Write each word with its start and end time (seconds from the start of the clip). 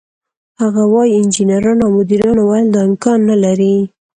هغه 0.61 0.83
وايي: 0.93 1.13
"انجنیرانو 1.21 1.81
او 1.85 1.91
مدیرانو 1.97 2.41
ویل 2.49 2.67
دا 2.75 2.81
امکان 2.87 3.19
نه 3.29 3.35
لري، 3.43 3.75